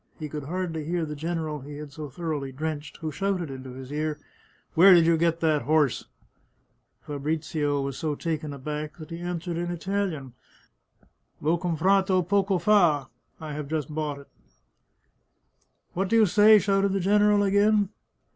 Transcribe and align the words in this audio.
He 0.17 0.29
could 0.29 0.45
hardly 0.45 0.83
hear 0.83 1.05
the 1.05 1.15
general 1.15 1.59
he 1.59 1.75
had 1.77 1.91
so 1.93 2.09
thoroughly 2.09 2.51
drenched, 2.51 2.97
who 3.01 3.11
shouted 3.11 3.51
into 3.51 3.73
his 3.73 3.91
ear:" 3.91 4.17
Where 4.73 4.95
did 4.95 5.05
you 5.05 5.15
get 5.15 5.41
that 5.41 5.61
horse?" 5.61 6.05
Fabrizio 7.05 7.81
was 7.81 7.97
so 7.99 8.15
taken 8.15 8.51
aback 8.51 8.97
that 8.97 9.11
he 9.11 9.19
answered 9.19 9.57
in 9.57 9.69
Italian:" 9.69 10.33
L'ho 11.41 11.55
comprato 11.59 12.23
poco 12.27 12.57
fa! 12.57 13.09
"("I 13.39 13.53
have 13.53 13.67
just 13.67 13.93
bought 13.93 14.17
it.")" 14.17 14.27
What 15.93 16.07
do 16.09 16.15
you 16.15 16.25
say?" 16.25 16.57
shouted 16.57 16.93
the 16.93 16.99
general 16.99 17.43
again. 17.43 17.89